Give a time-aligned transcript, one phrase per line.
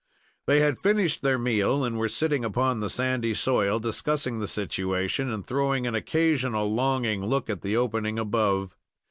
[0.47, 5.29] They had finished their meal, and were sitting upon the sandy soil, discussing the situation
[5.29, 8.75] and throwing an occasional longing look at the opening above.